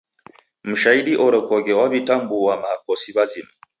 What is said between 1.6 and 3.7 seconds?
waw'itambua w'akosi w'azima.